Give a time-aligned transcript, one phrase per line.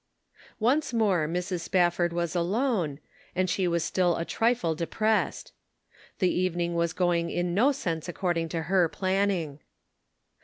[0.59, 1.59] Once more Mrs.
[1.61, 2.97] Spafford was alone,
[3.35, 5.53] and she was still a trifle depressed.
[6.17, 9.59] The evening was going in no sense according to her planning.